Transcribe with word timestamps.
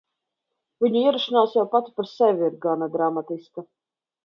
Viņu 0.85 1.01
ierašanās 1.09 1.53
jau 1.59 1.67
pati 1.75 1.95
par 1.99 2.11
sevi 2.15 2.49
ir 2.49 2.57
gana 2.67 2.91
dramatiska. 2.99 3.69